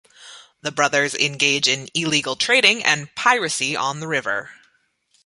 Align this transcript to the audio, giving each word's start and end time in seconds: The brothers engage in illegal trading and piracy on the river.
The 0.61 0.71
brothers 0.71 1.13
engage 1.13 1.67
in 1.67 1.87
illegal 1.93 2.35
trading 2.35 2.83
and 2.83 3.13
piracy 3.13 3.75
on 3.75 3.99
the 3.99 4.07
river. 4.07 4.49